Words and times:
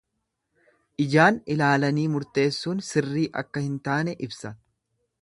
ljaan 1.03 1.37
ilaalanii 1.57 2.07
murteessuun 2.15 2.83
sirrii 2.91 3.29
akka 3.45 3.67
hin 3.67 3.81
taane 3.91 4.21
ibsa. 4.29 4.57